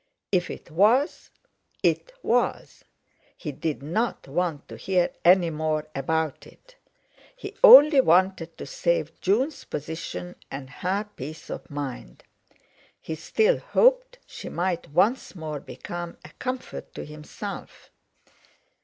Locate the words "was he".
2.23-3.51